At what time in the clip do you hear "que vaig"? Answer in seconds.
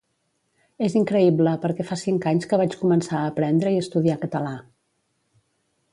2.53-2.79